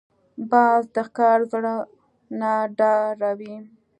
[0.49, 1.75] باز د ښکار زړه
[2.39, 3.55] نه ډاروي